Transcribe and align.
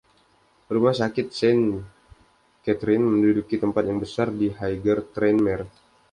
Rumah 0.73 0.95
Sakit 0.99 1.27
Saint 1.37 1.65
Catherine 2.65 3.05
menduduki 3.13 3.55
tempat 3.63 3.83
yang 3.89 3.99
besar 4.03 4.27
di 4.39 4.47
Higher 4.59 4.97
Tranmere. 5.13 5.67